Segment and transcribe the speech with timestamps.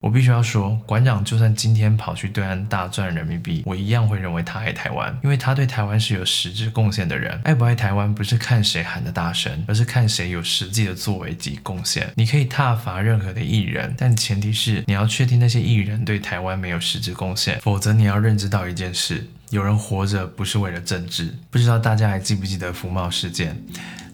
[0.00, 7.38] 我必须要说，馆长就算今天跑去对岸大赚人民币，我一样会认为他爱台湾，因为他对台湾是有实质贡献的人。
[7.44, 12.10] 爱不爱台湾不是看谁喊的大声，而是看谁有实际的作为及贡献。
[12.14, 21.34] 你可以挞伐任何的艺人，但前提是你要确定那些艺人对台湾没有实质贡献，否则你要认知到一件事：有人活着不是为了政治。
[21.50, 23.62] 不知道大家还记不记得福茂事件？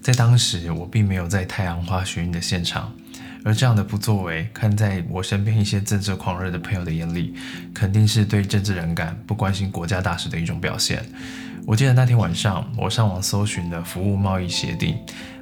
[0.02, 2.92] 在当时，我并没有在太阳花学运的现场。
[3.46, 7.32] 而这样的不作为，看在我身边一些政治狂热的朋友的眼里，
[7.72, 11.06] 肯定是对政治人感不关心国家大事的一种表现。
[11.64, 14.98] 我记得那天晚上，我上网搜寻了服务贸易协定，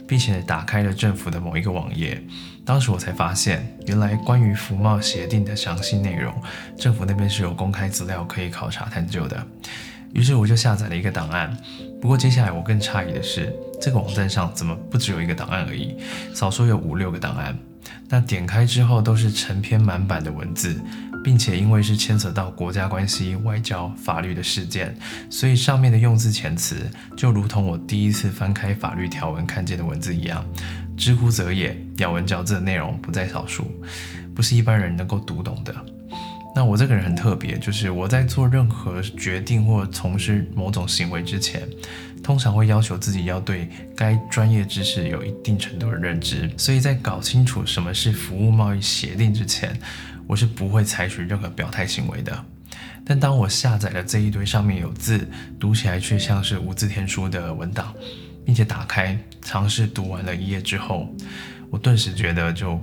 [0.07, 2.23] 并且打开了政府的某一个网页。
[2.63, 6.35] 当时我才发现，原来关于服贸协定的详细内容，
[6.77, 9.47] 政府那边是有公开资料可以考察探究的。
[10.13, 11.57] 于是我就下载了一个档案。
[12.03, 13.51] 不过接下来我更诧异的是，
[13.81, 15.97] 这个网站上怎么不只有一个档案而已？
[16.35, 17.59] 少说有五六个档案。
[18.09, 20.81] 那点开之后都是成篇满版的文字，
[21.23, 24.95] 并且因为是牵扯到国家关系、外交、法律的事件，
[25.31, 26.77] 所以上面的用字遣词
[27.17, 30.45] 就如同我第一次翻开法律条文看见的文字一样，
[30.97, 33.71] 知乎者也，咬文嚼字的内容不在少数，
[34.35, 35.75] 不是一般人能够读懂的。
[36.57, 41.69] 那我这个人很特别，就是我在做任何决定或从事某种行为之前，
[42.23, 46.49] 通常会要求自己要对该专业知识有一定程度的认知。
[46.57, 49.77] 所以在搞清楚什么是服务贸易协定之前，
[50.29, 52.45] 我是不会采取任何表态行为的。
[53.05, 57.93] 但当我下载了这一堆上面有字，读起来却像是无字天书的文档，
[58.47, 61.13] 并且打开尝试读完了一页之后，
[61.69, 62.81] 我顿时觉得就。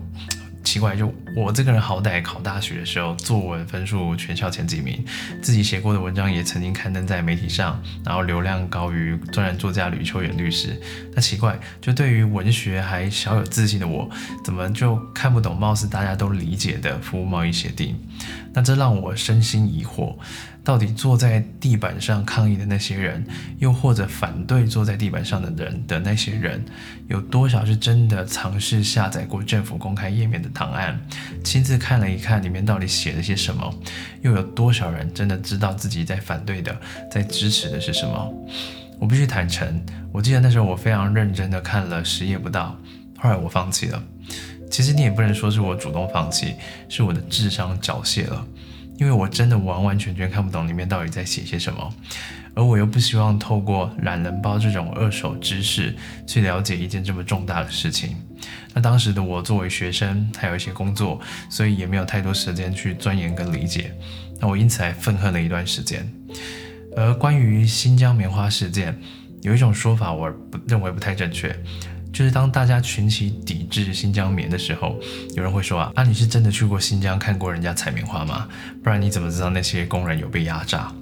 [0.64, 5.04] 奇怪，就我这个人好歹考大学的时候作文分数全校前几名，
[5.42, 10.80] 自己写过的文章也曾经刊登在媒体上，然后流量高于专栏作家吕秋远律师。
[11.14, 14.10] 那奇怪，就对于文学还小有自信的我，
[14.46, 18.00] 怎么就看不懂貌似大家都理解的服务贸易协定？
[18.54, 20.16] 那这让我身心疑惑。
[20.64, 23.26] 到底坐在地板上抗议的那些人，
[23.60, 26.64] 又或者反对坐在地板上的人的那些人，
[27.08, 31.00] 有多少是真的尝试下载过政府公开页面的档案，
[31.44, 33.74] 亲自看了一看里面到底写了些什么？
[34.22, 36.76] 又有多少人真的知道自己在反对的、
[37.12, 38.34] 在支持的是什么？
[39.00, 42.80] 我必须坦诚，我记得那时候我非常认真的看了十页不到，
[43.18, 44.04] 后来我放弃了。
[44.70, 46.54] 其实你也不能说是我主动放弃，
[46.88, 48.46] 是我的智商缴械了。
[49.02, 51.92] 因为我真的完完全全看不懂里面到底在写些什么，
[52.54, 55.96] 而我又不希望透过懒人包这种二手知识
[56.28, 58.16] 去了解一件这么重大的事情。
[58.76, 61.20] 那当时的我作为学生，还有一些工作，
[61.50, 63.92] 所以也没有太多时间去钻研跟理解。
[64.40, 66.08] 那我因此还愤恨了一段时间。
[66.96, 68.96] 而关于新疆棉花事件，
[69.42, 71.50] 有一种说法，我不认为不太正确。
[72.14, 75.00] 就是当大家群起抵制新疆棉的时候，
[75.36, 78.48] 有人会说啊，啊你是真的去过新疆看过人家采棉花吗？
[78.84, 80.94] 不然你怎么知道那些工人有被压榨？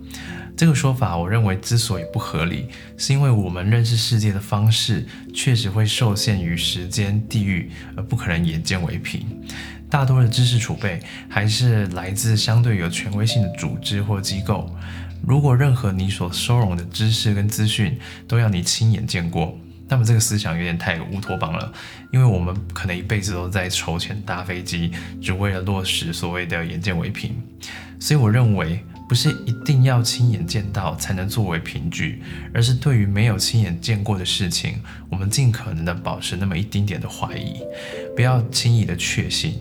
[0.55, 9.25] 这个说法，我认为之所以不合理，是因为我们认识世界的方式确实会受限于时间、地域，而不可能眼见为凭。
[9.89, 14.69] 大多的知识储备还是来自相对有权威性的组织或机构。
[15.25, 17.97] 如果任何你所收容的知识跟资讯
[18.27, 19.57] 都要你亲眼见过，
[19.89, 21.73] 那么这个思想有点太乌托邦了，
[22.11, 27.35] 因为我们可能一辈子都在筹钱搭飞机，只为了落实所谓的眼见为凭。
[27.99, 32.21] 所以我认为，不是一定要亲眼见到才能作为凭据，
[32.53, 34.79] 而是对于没有亲眼见过的事情，
[35.09, 37.55] 我们尽可能的保持那么一丁点的怀疑，
[38.15, 39.59] 不要轻易的确信。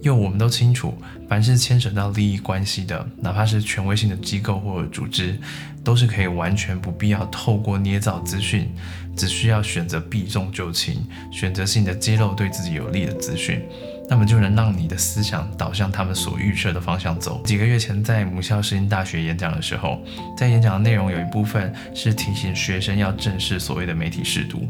[0.00, 0.94] 因为我们都清楚，
[1.28, 5.36] 凡是牵扯到利益关系的，哪怕是权威性的机构或者组织，
[5.82, 8.70] 都是可以完全不必要透过捏造资讯，
[9.16, 13.62] 只需要选择避重就轻，选择性的揭露对自己有利的资讯。
[14.08, 17.42] 那么就能让你的思想导向他们所预设的方向走。
[17.44, 20.02] 几个月前在母校世新大学演讲的时候，
[20.36, 24.66] 在演讲的内容有一部分是提醒学生要正视所谓的媒体试读，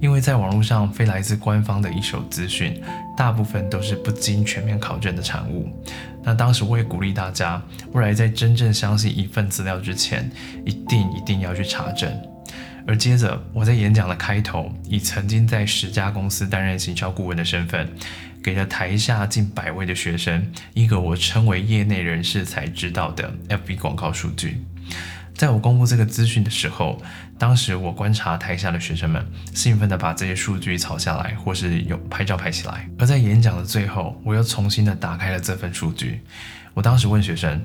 [0.00, 2.80] 因为在网络上非来自官方的一手资讯，
[3.16, 5.68] 大部分都是不经全面考证的产物。
[6.22, 7.62] 那当时我也鼓励大家，
[7.92, 10.30] 未来在真正相信一份资料之前，
[10.64, 12.12] 一定一定要去查证。
[12.88, 17.86] 而接着我在演讲的开头，以曾经在十家公司担任行销顾问的身份。
[18.42, 24.62] 给了台下近百位的学生一个我称为业内人士才知道的 FB 广告数据。
[25.34, 27.02] 在我公布这个资讯的时候，
[27.36, 32.88] 当时我观察台下的学生们兴奋地把这些数据抄下来，或是有拍照拍起来。
[32.98, 36.20] 而在演讲的最后，我又重新的打开了这份数据。
[36.72, 37.60] 我当时问学生：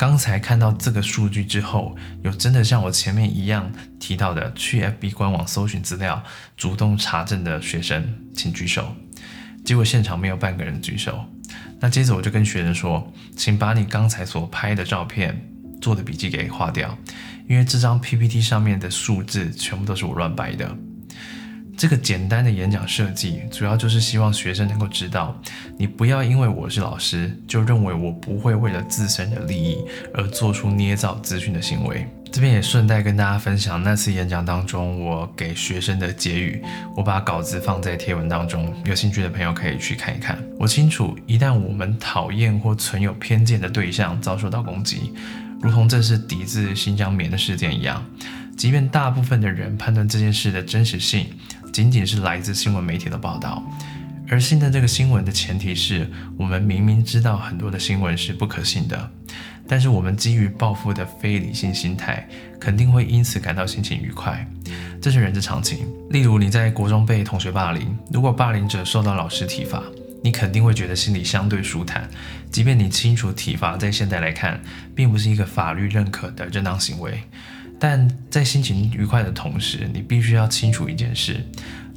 [0.00, 6.24] 刚才看到这个数据之后，有真的像我前面一样提到的去 FB 官网搜寻资料、
[6.56, 8.96] 主动查证的学生，请举手。
[9.62, 11.26] 结果现场没有半个人举手，
[11.80, 15.38] 那接着我就跟学生说，请把你刚才所拍的照片
[15.82, 16.96] 做的笔记给划掉，
[17.46, 20.74] 因为这张 PPT 上面的数字全部都是我乱掰的。
[21.80, 25.34] 这个简单的演讲设计，主要就是希望学生能够知道，
[25.78, 29.78] 你不要因为我是老师，就认为我不会为了自身的利益
[30.12, 32.06] 而做出捏造资讯的行为。
[32.30, 36.62] 这边也顺带跟大家分享那次演讲当中我给学生的结语，
[36.94, 40.38] 我把稿子放在贴文当中，有兴趣的朋友可以去看一看。
[40.58, 45.14] 我清楚，一旦我们讨厌或存有偏见的对象遭受到攻击，
[45.62, 48.04] 如同这是抵制新疆棉的事件一样，
[48.54, 51.26] 即便大部分的人判断这件事的真实性。
[51.80, 53.64] 仅仅是来自新闻媒体的报道，
[54.28, 56.06] 而信的这个新闻的前提是
[56.36, 59.10] 我们明明知道很多的新闻是不可信的，
[59.66, 62.28] 但是我们基于报复的非理性心态，
[62.60, 64.46] 肯定会因此感到心情愉快，
[65.00, 65.88] 这是人之常情。
[66.10, 69.82] 例如你在国中被同学霸凌，如果霸凌者受到老师体罚，
[70.22, 72.06] 你肯定会觉得心里相对舒坦，
[72.50, 74.60] 即便你清楚体罚在现在来看，
[74.94, 77.22] 并不是一个法律认可的正当行为。
[77.80, 81.42] 但在心情愉快的同时，你必须要清楚一件事，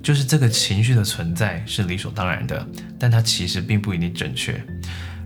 [0.02, 2.66] 就是这个情绪的存在是理所当然的，
[2.98, 4.60] 但它其实并不一定正确。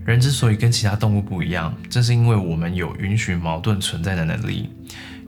[0.04, 4.68] 人之所以跟其他动物不一样，正是因为我们有允许矛盾存在的能力。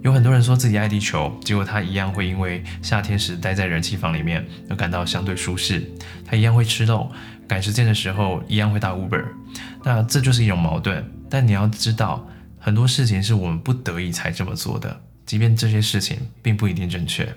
[0.03, 5.88] 有很多人说自己爱地球，结果他一样会因为夏天时待在人气房里面而感到相对舒适，
[6.25, 7.12] 他一样会吃肉，
[7.47, 9.23] 赶时间的时候一样会打 Uber。
[9.85, 11.05] 那这就是一种矛盾。
[11.29, 12.26] 但你要知道，
[12.59, 15.03] 很多事情是我们不得已才这么做的。
[15.31, 17.32] 即便这些事情并不一定正确，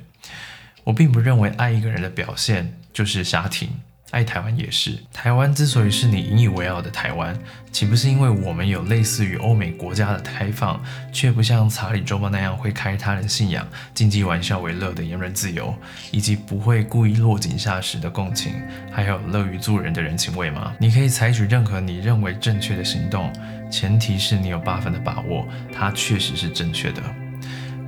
[0.83, 3.69] 我并不认为爱一个人的表现就是瞎挺。
[4.09, 4.97] 爱台湾也是。
[5.13, 7.37] 台湾之所以是你引以为傲的台湾，
[7.71, 13.63] 岂不是因为我们有类似于欧美国家的开放，却不像查理周报那样会开他人信仰、
[13.93, 15.75] 经济玩笑为乐的言论自由，
[16.09, 18.53] 以及不会故意落井下石的共情，
[18.91, 20.73] 还有乐于助人的人情味吗？
[20.79, 23.31] 你可以采取任何你认为正确的行动，
[23.71, 27.22] 前提是你有八分的把握，它确实是正确的。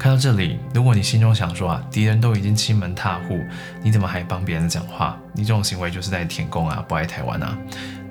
[0.06, 3.40] 看到这里，如果你心中想说啊，敌人都已经欺门踏户，
[3.82, 5.20] 你怎么还帮别人讲话？
[5.34, 7.58] 你这种行为就是在舔共啊，不爱台湾啊。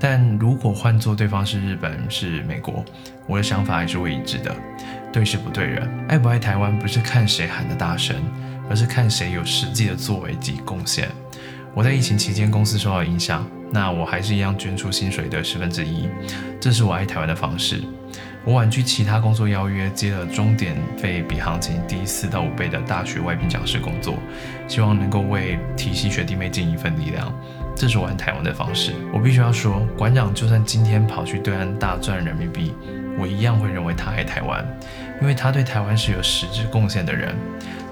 [0.00, 2.84] 但如果换做对方是日本、是美国，
[3.28, 4.52] 我的想法还是会一致的。
[5.12, 8.16] 对事不对人，爱不爱台湾不是看谁喊的大声，
[8.68, 11.08] 而是看谁有实际的作为及贡献。
[11.74, 16.08] 我在疫情期间公司受到影响，那我还是一样捐出薪水的十分之一，
[16.60, 17.84] 这是我爱台湾的方式。
[18.44, 24.18] 我婉拒其他工作邀约，接了终点费比行情低四到五倍的大学外聘讲师工作，
[24.68, 27.32] 希望能够为体系学弟妹尽一份力量。
[27.74, 28.92] 这是我爱台湾的方式。
[29.12, 32.74] 我必须要说，馆长就算今天跑去对岸大赚人民币，
[33.18, 34.62] 我一样会认为他爱台湾，
[35.22, 37.34] 因为他对台湾是有实质贡献的人，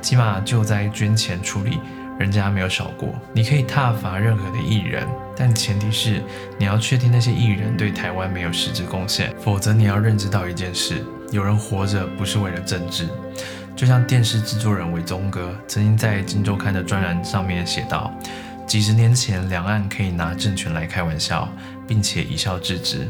[0.02, 1.78] 起码救灾捐钱处理。
[2.18, 5.04] 人家没有少过，你可以挞伐任何的艺人，
[5.36, 6.22] 但前提是
[6.58, 13.08] 你要确定那些艺人对台湾没有实质贡献，否则你要认知到一件事：有人活着不是为了政治。
[13.74, 18.12] 就像电视制作人韦宗哥曾经在《金周刊》的专栏上面写道：
[18.66, 21.48] 几十年前，两岸可以拿政权来开玩笑，
[21.88, 23.08] 并且一笑置之。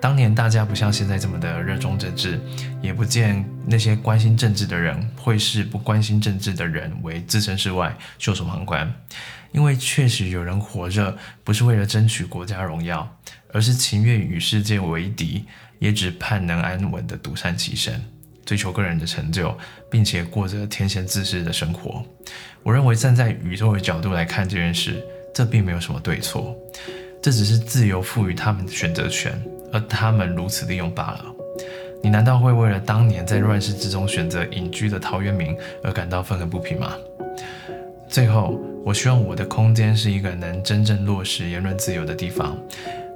[0.00, 2.40] 当年大家不像现在这么的热衷政治，
[2.80, 8.90] 也不见那些关心政治的人会视不关心政治的人为置身事外、袖手旁观。
[9.52, 13.16] 因为确实有人活着不是为了争取国家荣耀，
[13.52, 15.44] 而是情愿与世界为敌，
[15.80, 18.00] 也只盼能安稳的独善其身，
[18.46, 19.54] 追求个人的成就，
[19.90, 22.02] 并且过着天仙自适的生活。
[22.62, 25.04] 我认为站在宇宙的角度来看这件事，
[25.34, 26.56] 这并没有什么对错，
[27.20, 29.38] 这只是自由赋予他们的选择权。
[29.72, 31.24] 而他们如此利用罢了。
[32.02, 36.92] 你难道会为了当年在乱世之中选择隐居的陶渊明而感到愤恨不平吗？
[38.08, 42.56] 最后，我希望我的空间是一个能真正落实言论自由的地方。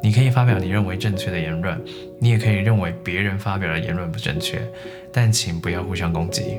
[0.03, 1.81] 你可以发表你认为正确的言论，
[2.21, 4.61] 你也可以认为别人发表的言论不正确，
[5.11, 6.59] 但请不要互相攻击。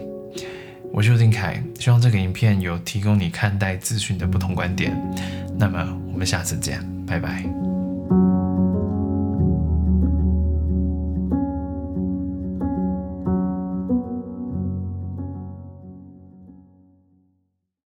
[0.91, 4.97] 我是丁凯，希望这个影片有提供你看待资讯的不同观点。
[5.59, 7.64] 那么，我们下次见，拜拜。